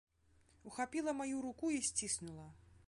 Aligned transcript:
Ухапіла 0.71 1.13
маю 1.21 1.41
руку 1.41 1.71
і 1.71 1.81
сціснула. 1.91 2.53